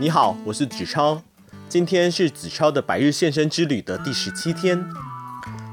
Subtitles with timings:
[0.00, 1.20] 你好，我是子超。
[1.68, 4.88] 今天是子超的百日献身之旅的第十七天。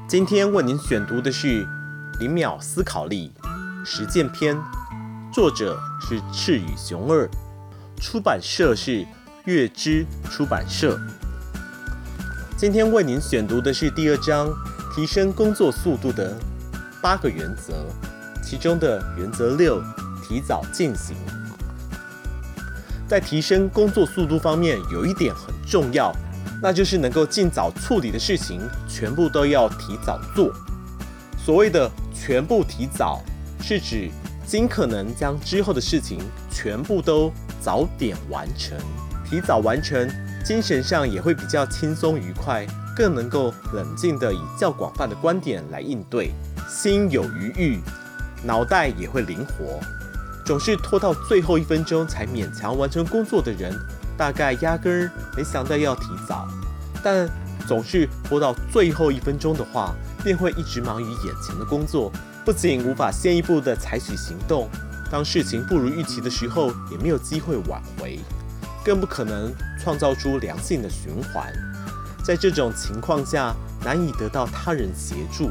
[0.08, 1.64] 今天为您选读的是
[2.18, 3.30] 《零秒思考力》
[3.84, 4.58] 实践篇，
[5.32, 7.30] 作者是赤羽雄二，
[8.00, 9.06] 出版社是
[9.44, 10.98] 月之出版社。
[12.56, 14.52] 今天为您选读的是第二章，
[14.92, 16.36] 提升工作速度的
[17.00, 17.72] 八个原则，
[18.42, 19.80] 其中的原则六，
[20.28, 21.16] 提早进行。
[23.08, 26.12] 在提升工作速度方面，有一点很重要，
[26.62, 30.52] 那就是能够尽早处理的事情，全部都要提早做。
[31.38, 33.22] 所谓的全部提早，
[33.62, 34.10] 是指
[34.44, 36.18] 尽可能将之后的事情
[36.50, 38.76] 全部都早点完成。
[39.28, 40.08] 提早完成，
[40.44, 42.66] 精神上也会比较轻松愉快，
[42.96, 46.32] 更能够冷静地以较广泛的观点来应对，
[46.68, 47.80] 心有余裕，
[48.44, 49.80] 脑袋也会灵活。
[50.46, 53.76] 总是拖到最后一分钟才勉强完成工作的人，
[54.16, 56.46] 大概压根儿没想到要提早。
[57.02, 57.28] 但
[57.66, 62.12] 总是拖到最后一分钟的话，便会一直忙于眼前的工作，
[62.44, 64.68] 不仅无法先一步的采取行动，
[65.10, 68.20] 当事情不如预期的时候，也没有机会挽回，
[68.84, 71.52] 更不可能创造出良性的循环。
[72.24, 73.52] 在这种情况下，
[73.84, 75.50] 难以得到他人协助，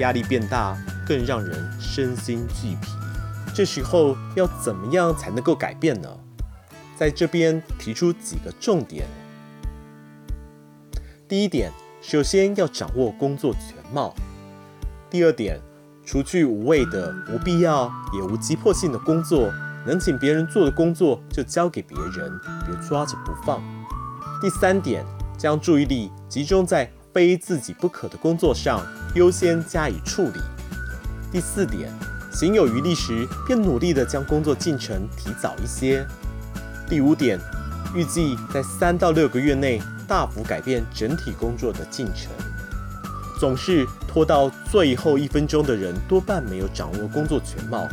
[0.00, 0.76] 压力变大，
[1.06, 2.97] 更让人身心俱疲。
[3.58, 6.08] 这时候要怎么样才能够改变呢？
[6.96, 9.04] 在这边提出几个重点。
[11.26, 14.14] 第一点，首先要掌握工作全貌。
[15.10, 15.60] 第二点，
[16.06, 19.52] 除去无谓的、无必要也无急迫性的工作，
[19.84, 22.30] 能请别人做的工作就交给别人，
[22.64, 23.60] 别抓着不放。
[24.40, 25.04] 第三点，
[25.36, 28.80] 将注意力集中在非自己不可的工作上，
[29.16, 30.40] 优先加以处理。
[31.32, 31.92] 第四点。
[32.38, 36.06] 仅有余力时，便努力地将工作进程提早一些。
[36.88, 37.36] 第五点，
[37.96, 42.30] 预计在三到六个月内大幅改变整体工作的进程。
[43.40, 47.88] 总是拖到最后一分钟的人，多半没有掌握工作全貌。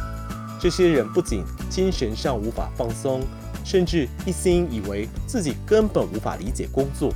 [0.60, 3.24] 这些人不仅精神上无法放松，
[3.64, 7.12] 甚至一心以为自己根本无法理解工作。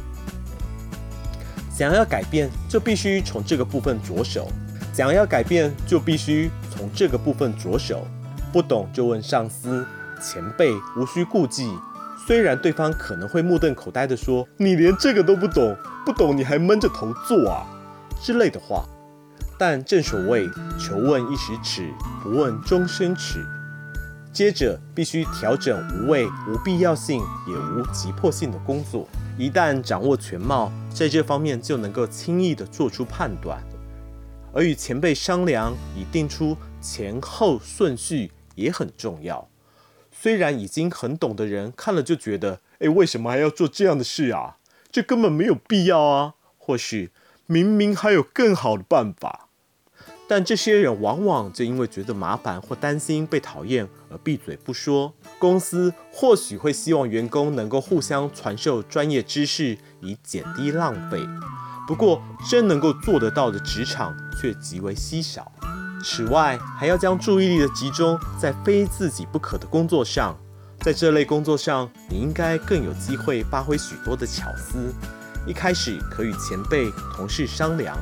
[1.71, 4.51] 想要改变，就必须从这个部分着手。
[4.91, 8.07] 想要改变，就必须从这个部分着手。
[8.53, 9.85] 不懂就问上司、
[10.21, 11.69] 前辈，无需顾忌。
[12.25, 15.75] 虽然对方可能会目瞪口呆地说：“你连这个都不懂，
[16.05, 17.67] 不懂你还闷着头做啊”
[18.21, 18.85] 之类的话，
[19.57, 21.91] 但正所谓“求问一时耻，
[22.23, 23.45] 不问终身耻”。
[24.31, 29.07] 接着必须调整无谓、无必要性也无急迫性的工作。
[29.37, 33.61] 一旦掌握全貌，在这方面就能够轻易地做出判断。
[34.53, 39.47] 而与前辈商量，以定出前后顺序也很重要。
[40.11, 44.57] 虽然已经很懂的人看了就觉得，诶，为什么还要做这样的事啊？
[44.91, 46.33] 这根本没有必要啊！
[46.57, 47.11] 或许
[47.45, 49.47] 明明还有更好的办法。
[50.27, 55.13] 但这些人往往就因为觉得麻烦或担心被讨厌而闭嘴不说。
[55.39, 61.19] 公司或许会希望员工能够互相传授专业知识，以减低浪费。
[61.87, 65.51] 不过，真能够做得到的职场却极为稀少。
[66.03, 70.37] 此外，还要将注意力的集中在非自己不可的工作上。
[70.79, 74.93] 在这类工作上，你应该更有机会发挥许多的巧思。
[75.45, 77.97] 一开始可与前辈、同事商量，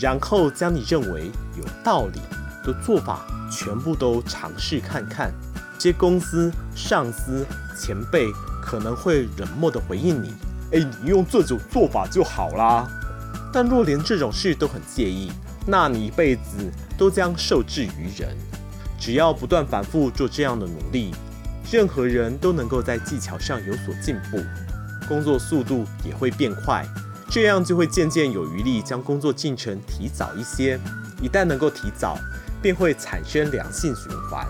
[0.00, 2.20] 然后将你认为有道理
[2.64, 5.32] 的做法全部都尝试看看。
[5.78, 7.44] 这些公司、上司、
[7.78, 10.32] 前辈可能会冷漠地回应你
[10.72, 12.88] ：“诶，你用这种做法就好啦。”
[13.52, 15.30] 但若连这种事都很介意，
[15.66, 18.36] 那你一辈子都将受制于人。
[18.98, 21.14] 只要不断反复做这样的努力，
[21.70, 24.38] 任何人都能够在技巧上有所进步，
[25.06, 26.86] 工作速度也会变快，
[27.28, 30.78] 这样就会渐渐有余力将工作进程提早一些。
[31.20, 32.16] 一旦能够提早，
[32.62, 34.46] 便会产生良性循环。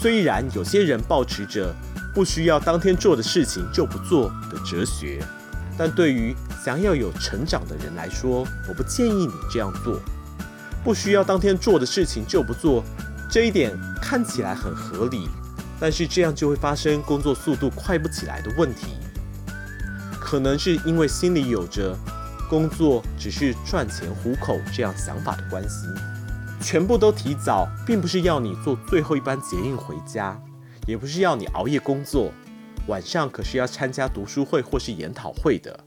[0.00, 1.74] 虽然有些人抱持着
[2.14, 5.24] 不需要当天做的事情就不做的哲学。
[5.78, 6.34] 但对于
[6.64, 10.00] 想要有成长的人来说，我不建议你这样做。
[10.86, 12.84] 不需要当天做的事情就不做，
[13.28, 15.28] 这一点看起来很合理，
[15.80, 18.92] 但是这样就会发生工作速度快不起来的问题。
[20.12, 21.98] 可能是因为心里有着
[22.48, 25.88] 工作只是赚钱糊口这样想法的关系。
[26.60, 30.40] 全部都提早，并不是要你坐最后一班捷运回家，
[30.86, 32.30] 也不是要你熬夜工作。
[32.86, 35.80] 晚上可是要参加读书会或是研讨会的，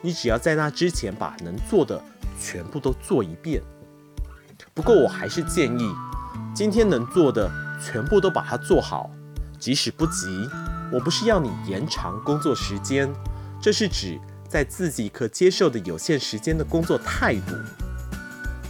[0.00, 2.02] 你只要在那之前把能做的
[2.40, 3.62] 全部都做一遍。
[4.74, 5.90] 不过我还是建议，
[6.54, 7.50] 今天能做的
[7.82, 9.10] 全部都把它做好，
[9.58, 10.48] 即使不急，
[10.92, 13.12] 我不是要你延长工作时间，
[13.60, 14.18] 这是指
[14.48, 17.54] 在自己可接受的有限时间的工作态度。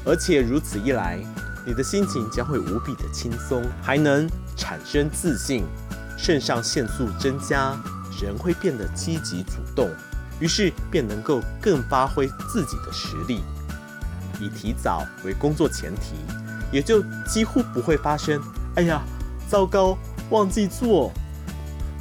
[0.04, 1.18] 而且如此一来，
[1.66, 4.26] 你的心情将会无比的轻松，还能
[4.56, 5.64] 产生自信，
[6.16, 7.76] 肾上腺素增加，
[8.22, 9.90] 人会变得积极主动，
[10.40, 13.42] 于是便能够更发挥自己的实力。
[14.40, 16.14] 以提早为工作前提，
[16.72, 18.40] 也就几乎不会发生
[18.76, 19.02] “哎呀，
[19.48, 19.96] 糟糕，
[20.30, 21.12] 忘记做”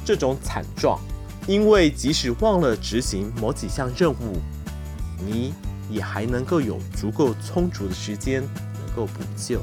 [0.04, 0.98] 这种惨状。
[1.46, 4.36] 因为即使忘了执行某几项任务，
[5.24, 5.54] 你
[5.88, 9.58] 也还能够有足够充足的时间能够补救。